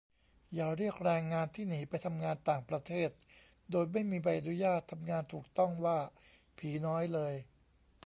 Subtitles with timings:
[0.53, 3.09] อย่าเรียกแรงงานที่หนีไปทำงานต่างประเทศ
[3.71, 5.99] โดยไม่มีใบอนุญาตทำงานถูกต้องว่า
[6.57, 7.33] "ผีน้อย" เลย